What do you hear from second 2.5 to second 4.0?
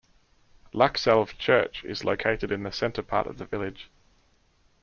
in the center part of the village.